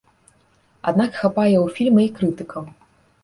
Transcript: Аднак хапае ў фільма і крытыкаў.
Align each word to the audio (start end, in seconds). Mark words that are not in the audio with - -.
Аднак 0.91 1.11
хапае 1.21 1.55
ў 1.59 1.67
фільма 1.77 2.01
і 2.05 2.09
крытыкаў. 2.17 2.65